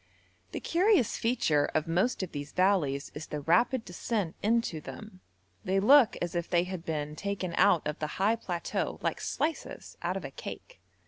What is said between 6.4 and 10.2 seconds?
they had been taken out of the high plateau like slices out